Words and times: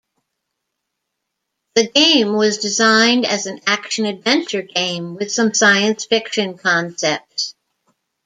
The 1.75 1.87
game 1.87 2.33
was 2.33 2.57
designed 2.57 3.23
as 3.23 3.45
an 3.45 3.61
action 3.67 4.05
adventure 4.05 4.63
game 4.63 5.13
with 5.13 5.31
some 5.31 5.53
science 5.53 6.05
fiction 6.05 6.57
concepts. 6.57 7.53